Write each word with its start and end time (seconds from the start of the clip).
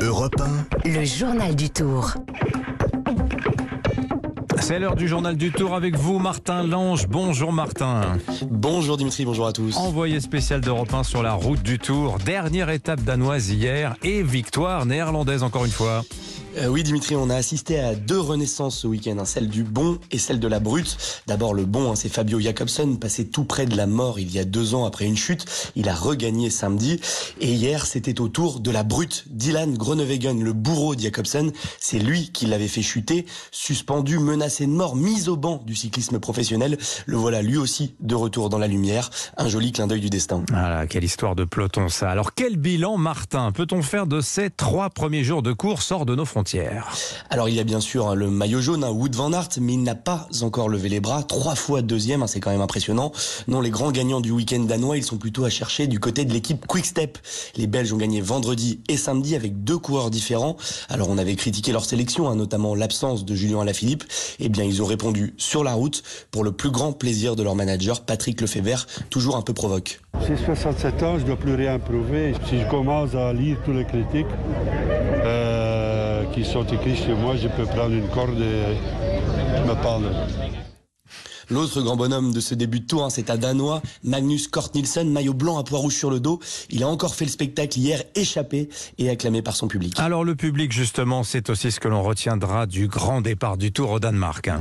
Europe 0.00 0.40
1. 0.84 0.88
Le 0.88 1.04
journal 1.04 1.56
du 1.56 1.70
Tour. 1.70 2.14
C'est 4.60 4.78
l'heure 4.78 4.94
du 4.94 5.08
journal 5.08 5.36
du 5.36 5.50
Tour 5.50 5.74
avec 5.74 5.96
vous, 5.96 6.18
Martin 6.18 6.62
Lange. 6.62 7.08
Bonjour 7.08 7.52
Martin. 7.52 8.02
Bonjour 8.50 8.96
Dimitri, 8.96 9.24
bonjour 9.24 9.46
à 9.46 9.52
tous. 9.52 9.76
Envoyé 9.76 10.20
spécial 10.20 10.60
d'Europe 10.60 10.92
1 10.92 11.02
sur 11.02 11.22
la 11.22 11.32
route 11.32 11.62
du 11.62 11.78
Tour. 11.78 12.18
Dernière 12.24 12.70
étape 12.70 13.02
danoise 13.02 13.50
hier 13.50 13.96
et 14.02 14.22
victoire 14.22 14.86
néerlandaise 14.86 15.42
encore 15.42 15.64
une 15.64 15.70
fois. 15.70 16.02
Euh, 16.58 16.66
oui 16.66 16.82
Dimitri, 16.82 17.14
on 17.14 17.30
a 17.30 17.36
assisté 17.36 17.78
à 17.78 17.94
deux 17.94 18.18
renaissances 18.18 18.78
ce 18.78 18.86
week-end, 18.86 19.16
hein, 19.18 19.24
celle 19.24 19.48
du 19.48 19.62
bon 19.62 19.98
et 20.10 20.18
celle 20.18 20.40
de 20.40 20.48
la 20.48 20.58
brute. 20.58 20.96
D'abord 21.26 21.54
le 21.54 21.64
bon, 21.64 21.92
hein, 21.92 21.94
c'est 21.94 22.08
Fabio 22.08 22.40
Jacobsen, 22.40 22.98
passé 22.98 23.28
tout 23.28 23.44
près 23.44 23.66
de 23.66 23.76
la 23.76 23.86
mort 23.86 24.18
il 24.18 24.32
y 24.32 24.38
a 24.38 24.44
deux 24.44 24.74
ans 24.74 24.84
après 24.84 25.04
une 25.04 25.16
chute. 25.16 25.44
Il 25.76 25.88
a 25.88 25.94
regagné 25.94 26.50
samedi. 26.50 27.00
Et 27.40 27.52
hier, 27.52 27.86
c'était 27.86 28.20
au 28.20 28.28
tour 28.28 28.60
de 28.60 28.70
la 28.70 28.82
brute. 28.82 29.24
Dylan 29.28 29.76
Groenewegen, 29.76 30.42
le 30.42 30.52
bourreau 30.52 30.96
de 30.96 31.00
Jacobsen, 31.00 31.52
c'est 31.78 31.98
lui 31.98 32.32
qui 32.32 32.46
l'avait 32.46 32.68
fait 32.68 32.82
chuter, 32.82 33.26
suspendu, 33.52 34.18
menacé 34.18 34.66
de 34.66 34.72
mort, 34.72 34.96
mis 34.96 35.28
au 35.28 35.36
banc 35.36 35.62
du 35.64 35.76
cyclisme 35.76 36.18
professionnel. 36.18 36.76
Le 37.06 37.16
voilà 37.16 37.42
lui 37.42 37.56
aussi 37.56 37.94
de 38.00 38.14
retour 38.14 38.48
dans 38.48 38.58
la 38.58 38.66
lumière. 38.66 39.10
Un 39.36 39.48
joli 39.48 39.70
clin 39.70 39.86
d'œil 39.86 40.00
du 40.00 40.10
destin. 40.10 40.42
Voilà, 40.48 40.86
quelle 40.86 41.04
histoire 41.04 41.36
de 41.36 41.44
peloton 41.44 41.88
ça. 41.88 42.10
Alors 42.10 42.34
quel 42.34 42.56
bilan 42.56 42.96
Martin? 42.96 43.52
Peut-on 43.52 43.82
faire 43.82 44.06
de 44.06 44.20
ces 44.20 44.50
trois 44.50 44.90
premiers 44.90 45.22
jours 45.22 45.42
de 45.42 45.52
course 45.52 45.92
hors 45.92 46.06
de 46.06 46.16
nos 46.16 46.24
frontières? 46.24 46.47
Alors 47.30 47.48
il 47.48 47.54
y 47.54 47.60
a 47.60 47.64
bien 47.64 47.80
sûr 47.80 48.08
hein, 48.08 48.14
le 48.14 48.30
maillot 48.30 48.60
jaune, 48.60 48.84
hein, 48.84 48.90
Wood 48.90 49.14
van 49.14 49.32
Aert, 49.32 49.48
mais 49.60 49.74
il 49.74 49.82
n'a 49.82 49.94
pas 49.94 50.28
encore 50.42 50.68
levé 50.68 50.88
les 50.88 51.00
bras. 51.00 51.22
Trois 51.22 51.54
fois 51.54 51.82
deuxième, 51.82 52.22
hein, 52.22 52.26
c'est 52.26 52.40
quand 52.40 52.50
même 52.50 52.60
impressionnant. 52.60 53.12
Non, 53.48 53.60
les 53.60 53.70
grands 53.70 53.90
gagnants 53.90 54.20
du 54.20 54.30
week-end 54.30 54.60
danois, 54.60 54.96
ils 54.96 55.04
sont 55.04 55.18
plutôt 55.18 55.44
à 55.44 55.50
chercher 55.50 55.86
du 55.86 56.00
côté 56.00 56.24
de 56.24 56.32
l'équipe 56.32 56.66
Quick 56.66 56.86
Step. 56.86 57.18
Les 57.56 57.66
Belges 57.66 57.92
ont 57.92 57.96
gagné 57.96 58.20
vendredi 58.20 58.80
et 58.88 58.96
samedi 58.96 59.34
avec 59.34 59.64
deux 59.64 59.78
coureurs 59.78 60.10
différents. 60.10 60.56
Alors 60.88 61.10
on 61.10 61.18
avait 61.18 61.36
critiqué 61.36 61.72
leur 61.72 61.84
sélection, 61.84 62.34
notamment 62.34 62.74
l'absence 62.74 63.24
de 63.24 63.34
Julien 63.34 63.60
Alaphilippe. 63.60 64.04
Eh 64.38 64.48
bien 64.48 64.64
ils 64.64 64.82
ont 64.82 64.86
répondu 64.86 65.34
sur 65.36 65.64
la 65.64 65.74
route 65.74 66.02
pour 66.30 66.44
le 66.44 66.52
plus 66.52 66.70
grand 66.70 66.92
plaisir 66.92 67.36
de 67.36 67.42
leur 67.42 67.54
manager, 67.54 68.00
Patrick 68.02 68.40
Lefebvre, 68.40 68.86
toujours 69.10 69.36
un 69.36 69.42
peu 69.42 69.52
provoque. 69.52 70.00
J'ai 70.26 70.36
67 70.36 71.02
ans, 71.02 71.16
je 71.16 71.22
ne 71.22 71.26
dois 71.28 71.36
plus 71.36 71.54
rien 71.54 71.78
prouver. 71.78 72.34
Si 72.48 72.58
je 72.60 72.68
commence 72.68 73.14
à 73.14 73.32
lire 73.32 73.56
tous 73.64 73.72
les 73.72 73.84
critiques, 73.84 74.26
euh, 75.24 75.37
qui 76.38 76.44
sont 76.44 76.64
écrits 76.64 76.96
chez 76.96 77.14
moi, 77.14 77.34
je 77.36 77.48
peux 77.48 77.64
prendre 77.64 77.94
une 77.94 78.08
corde 78.08 78.40
et 78.40 79.66
me 79.66 79.74
parler. 79.82 80.08
L'autre 81.50 81.80
grand 81.80 81.96
bonhomme 81.96 82.32
de 82.32 82.40
ce 82.40 82.54
début 82.54 82.80
de 82.80 82.86
tour, 82.86 83.04
hein, 83.04 83.10
c'est 83.10 83.30
un 83.30 83.36
Danois, 83.36 83.82
Magnus 84.04 84.48
Kort 84.48 84.70
Nielsen, 84.74 85.10
maillot 85.10 85.32
blanc 85.32 85.58
à 85.58 85.64
poids 85.64 85.78
rouge 85.78 85.94
sur 85.94 86.10
le 86.10 86.20
dos. 86.20 86.38
Il 86.70 86.82
a 86.82 86.88
encore 86.88 87.14
fait 87.14 87.24
le 87.24 87.30
spectacle 87.30 87.78
hier, 87.78 88.04
échappé 88.14 88.68
et 88.98 89.08
acclamé 89.08 89.42
par 89.42 89.56
son 89.56 89.66
public. 89.66 89.98
Alors 89.98 90.24
le 90.24 90.36
public, 90.36 90.70
justement, 90.70 91.24
c'est 91.24 91.48
aussi 91.50 91.72
ce 91.72 91.80
que 91.80 91.88
l'on 91.88 92.02
retiendra 92.02 92.66
du 92.66 92.86
grand 92.86 93.20
départ 93.20 93.56
du 93.56 93.72
tour 93.72 93.90
au 93.90 93.98
Danemark. 93.98 94.46
Hein. 94.48 94.60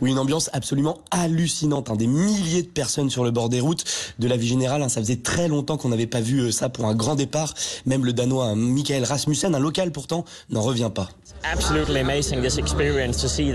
Oui, 0.00 0.10
une 0.10 0.18
ambiance 0.18 0.50
absolument 0.52 0.98
hallucinante. 1.10 1.90
Hein. 1.90 1.96
Des 1.96 2.06
milliers 2.06 2.62
de 2.62 2.68
personnes 2.68 3.10
sur 3.10 3.24
le 3.24 3.30
bord 3.30 3.48
des 3.48 3.60
routes 3.60 3.84
de 4.18 4.28
la 4.28 4.36
vie 4.36 4.48
générale. 4.48 4.82
Hein. 4.82 4.88
Ça 4.88 5.00
faisait 5.00 5.16
très 5.16 5.48
longtemps 5.48 5.76
qu'on 5.76 5.88
n'avait 5.88 6.06
pas 6.06 6.20
vu 6.20 6.40
euh, 6.40 6.50
ça 6.50 6.68
pour 6.68 6.86
un 6.86 6.94
grand 6.94 7.14
départ. 7.14 7.54
Même 7.86 8.04
le 8.04 8.12
Danois 8.12 8.46
hein, 8.46 8.56
Michael 8.56 9.04
Rasmussen, 9.04 9.54
un 9.54 9.58
local 9.58 9.92
pourtant, 9.92 10.24
n'en 10.50 10.62
revient 10.62 10.90
pas. 10.94 11.08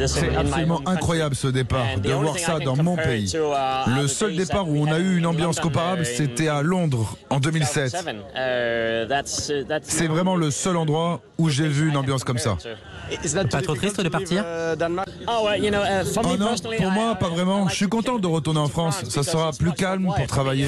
C'est 0.07 0.35
absolument 0.35 0.81
incroyable 0.85 1.35
ce 1.35 1.47
départ, 1.47 1.85
de 2.03 2.11
voir 2.11 2.37
ça 2.37 2.59
dans 2.59 2.75
mon 2.75 2.97
pays. 2.97 3.33
Uh, 3.33 4.01
Le 4.01 4.07
seul 4.07 4.35
départ 4.35 4.67
où 4.67 4.75
on 4.77 4.91
a 4.91 4.99
eu 4.99 5.17
une 5.17 5.25
ambiance 5.25 5.59
comparable, 5.59 6.05
c'était 6.05 6.49
à 6.49 6.61
Londres 6.61 7.17
en 7.29 7.39
2007. 7.39 7.95
C'est 9.83 10.07
vraiment 10.07 10.35
le 10.35 10.51
seul 10.51 10.75
endroit 10.75 11.21
où 11.37 11.49
j'ai 11.49 11.67
vu 11.67 11.89
une 11.89 11.97
ambiance 11.97 12.23
comme 12.23 12.39
ça. 12.39 12.57
Pas 13.49 13.61
trop 13.61 13.75
triste 13.75 14.01
de 14.01 14.09
partir? 14.09 14.43
Oh 15.29 16.37
non, 16.37 16.55
pour 16.77 16.91
moi, 16.91 17.15
pas 17.15 17.29
vraiment. 17.29 17.67
Je 17.67 17.75
suis 17.75 17.89
content 17.89 18.17
de 18.17 18.27
retourner 18.27 18.59
en 18.59 18.67
France. 18.67 19.03
Ça 19.09 19.23
sera 19.23 19.51
plus 19.51 19.73
calme 19.73 20.11
pour 20.15 20.27
travailler. 20.27 20.67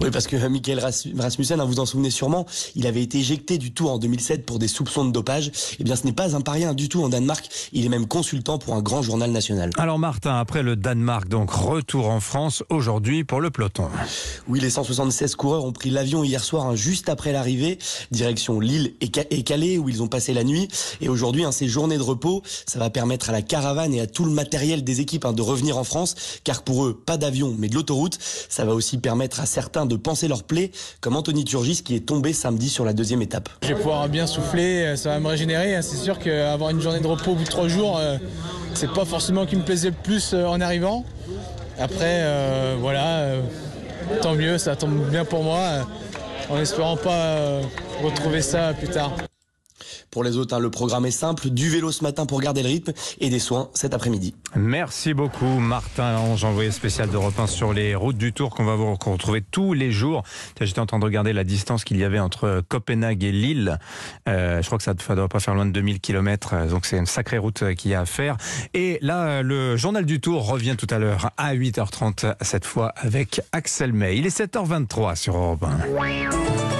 Oui, 0.00 0.10
parce 0.10 0.26
que 0.26 0.36
Michael 0.36 0.80
Rasmussen, 0.80 1.60
hein, 1.60 1.64
vous 1.66 1.78
en 1.78 1.84
souvenez 1.84 2.08
sûrement, 2.08 2.46
il 2.74 2.86
avait 2.86 3.02
été 3.02 3.18
éjecté 3.18 3.58
du 3.58 3.72
Tour 3.72 3.92
en 3.92 3.98
2007 3.98 4.46
pour 4.46 4.58
des 4.58 4.66
soupçons 4.66 5.04
de 5.04 5.12
dopage. 5.12 5.52
Eh 5.78 5.84
bien, 5.84 5.94
ce 5.94 6.06
n'est 6.06 6.14
pas 6.14 6.34
un 6.34 6.40
paria 6.40 6.72
du 6.72 6.88
tout 6.88 7.02
en 7.02 7.10
Danemark. 7.10 7.46
Il 7.74 7.84
est 7.84 7.90
même 7.90 8.06
consultant 8.06 8.56
pour 8.56 8.74
un 8.74 8.80
grand 8.80 9.02
journal 9.02 9.30
national. 9.30 9.68
Alors, 9.76 9.98
Martin, 9.98 10.38
après 10.38 10.62
le 10.62 10.74
Danemark, 10.74 11.28
donc 11.28 11.50
retour 11.50 12.08
en 12.08 12.20
France 12.20 12.64
aujourd'hui 12.70 13.24
pour 13.24 13.42
le 13.42 13.50
peloton. 13.50 13.88
Oui, 14.48 14.60
les 14.60 14.70
176 14.70 15.34
coureurs 15.34 15.66
ont 15.66 15.72
pris 15.72 15.90
l'avion 15.90 16.24
hier 16.24 16.42
soir, 16.42 16.66
hein, 16.66 16.76
juste 16.76 17.10
après 17.10 17.32
l'arrivée, 17.32 17.78
direction 18.10 18.58
Lille 18.58 18.94
et, 19.02 19.10
Calais, 19.10 19.76
où 19.76 19.90
ils 19.90 20.02
ont 20.02 20.08
passé 20.08 20.32
la 20.32 20.44
nuit. 20.44 20.68
Et 21.02 21.10
aujourd'hui, 21.10 21.44
hein, 21.44 21.52
ces 21.52 21.68
journées 21.68 21.98
de 21.98 22.02
repos, 22.02 22.42
ça 22.64 22.78
va 22.78 22.88
permettre 22.88 23.28
à 23.28 23.32
la 23.32 23.42
caravane 23.42 23.92
et 23.92 24.00
à 24.00 24.06
tout 24.06 24.24
le 24.24 24.32
matériel 24.32 24.82
des 24.82 25.02
équipes 25.02 25.26
hein, 25.26 25.34
de 25.34 25.42
revenir 25.42 25.76
en 25.76 25.84
France, 25.84 26.14
car 26.42 26.62
pour 26.62 26.86
eux, 26.86 26.98
pas 27.04 27.18
d'avion, 27.18 27.54
mais 27.58 27.68
de 27.68 27.74
l'autoroute. 27.74 28.18
Ça 28.48 28.64
va 28.64 28.74
aussi 28.74 28.96
permettre 28.96 29.40
à 29.40 29.46
certains 29.46 29.89
de 29.90 29.96
penser 29.96 30.28
leur 30.28 30.44
plaie, 30.44 30.70
comme 31.00 31.16
Anthony 31.16 31.44
Turgis 31.44 31.82
qui 31.82 31.94
est 31.94 32.06
tombé 32.06 32.32
samedi 32.32 32.68
sur 32.68 32.84
la 32.84 32.92
deuxième 32.92 33.20
étape. 33.20 33.48
Je 33.62 33.68
vais 33.68 33.74
pouvoir 33.74 34.08
bien 34.08 34.26
souffler, 34.26 34.96
ça 34.96 35.10
va 35.10 35.20
me 35.20 35.28
régénérer. 35.28 35.80
C'est 35.82 35.96
sûr 35.96 36.18
qu'avoir 36.18 36.70
une 36.70 36.80
journée 36.80 37.00
de 37.00 37.06
repos 37.06 37.32
au 37.32 37.34
bout 37.34 37.44
de 37.44 37.48
trois 37.48 37.68
jours, 37.68 37.98
euh, 37.98 38.16
c'est 38.74 38.92
pas 38.92 39.04
forcément 39.04 39.44
qui 39.44 39.56
me 39.56 39.62
plaisait 39.62 39.90
le 39.90 39.96
plus 40.02 40.32
euh, 40.32 40.46
en 40.46 40.60
arrivant. 40.60 41.04
Après, 41.78 42.20
euh, 42.22 42.76
voilà, 42.78 43.36
tant 44.22 44.34
mieux, 44.34 44.58
ça 44.58 44.76
tombe 44.76 45.08
bien 45.10 45.24
pour 45.24 45.42
moi, 45.42 45.86
en 46.50 46.58
espérant 46.58 46.96
pas 46.96 47.60
retrouver 48.02 48.42
ça 48.42 48.74
plus 48.74 48.88
tard. 48.88 49.12
Pour 50.10 50.24
les 50.24 50.36
autres, 50.36 50.56
hein, 50.56 50.58
le 50.58 50.70
programme 50.70 51.06
est 51.06 51.12
simple, 51.12 51.50
du 51.50 51.70
vélo 51.70 51.92
ce 51.92 52.02
matin 52.02 52.26
pour 52.26 52.40
garder 52.40 52.62
le 52.62 52.68
rythme 52.68 52.92
et 53.20 53.30
des 53.30 53.38
soins 53.38 53.70
cet 53.74 53.94
après-midi. 53.94 54.34
Merci 54.56 55.14
beaucoup 55.14 55.60
Martin 55.60 56.14
Lange, 56.14 56.42
envoyé 56.42 56.72
spécial 56.72 57.08
de 57.10 57.16
1 57.16 57.46
sur 57.46 57.72
les 57.72 57.94
routes 57.94 58.16
du 58.16 58.32
Tour 58.32 58.50
qu'on 58.50 58.64
va 58.64 58.74
vous 58.74 58.92
retrouver 58.92 59.40
tous 59.40 59.72
les 59.72 59.92
jours. 59.92 60.24
J'étais 60.60 60.80
en 60.80 60.86
train 60.86 60.98
de 60.98 61.04
regarder 61.04 61.32
la 61.32 61.44
distance 61.44 61.84
qu'il 61.84 61.96
y 61.96 62.02
avait 62.02 62.18
entre 62.18 62.60
Copenhague 62.68 63.22
et 63.22 63.30
Lille. 63.30 63.78
Euh, 64.28 64.60
je 64.60 64.66
crois 64.66 64.78
que 64.78 64.84
ça 64.84 64.94
ne 64.94 65.14
doit 65.14 65.28
pas 65.28 65.38
faire 65.38 65.54
loin 65.54 65.66
de 65.66 65.70
2000 65.70 66.00
km, 66.00 66.66
donc 66.68 66.86
c'est 66.86 66.98
une 66.98 67.06
sacrée 67.06 67.38
route 67.38 67.74
qu'il 67.74 67.92
y 67.92 67.94
a 67.94 68.00
à 68.00 68.06
faire. 68.06 68.36
Et 68.74 68.98
là, 69.02 69.42
le 69.42 69.76
journal 69.76 70.04
du 70.04 70.20
Tour 70.20 70.44
revient 70.44 70.74
tout 70.76 70.88
à 70.90 70.98
l'heure 70.98 71.30
à 71.36 71.54
8h30, 71.54 72.34
cette 72.40 72.64
fois 72.64 72.92
avec 72.96 73.40
Axel 73.52 73.92
May. 73.92 74.16
Il 74.16 74.26
est 74.26 74.36
7h23 74.36 75.14
sur 75.14 75.36
Europe 75.36 75.64
1. 75.64 76.79